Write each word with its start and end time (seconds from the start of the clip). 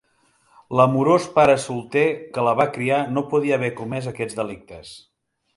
L'amorós 0.79 1.27
pare 1.35 1.57
solter 1.67 2.05
que 2.37 2.47
la 2.49 2.55
va 2.63 2.67
criar 2.79 2.99
no 3.19 3.27
podia 3.35 3.61
haver 3.63 3.73
comès 3.83 4.11
aquests 4.15 4.41
delictes. 4.41 4.99